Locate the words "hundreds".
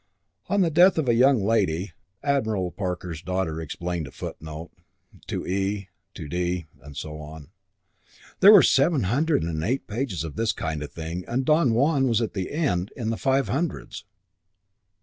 13.49-14.03